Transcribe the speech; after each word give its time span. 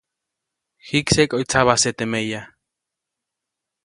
Jikseʼk 0.87 1.29
ʼoyu 1.31 1.45
tsabajse 1.49 1.91
teʼ 1.97 2.09
meya. 2.11 2.41